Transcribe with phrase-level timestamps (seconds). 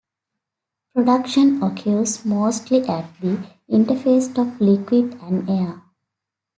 [0.95, 5.83] Production occurs mostly at the interface of liquid and air.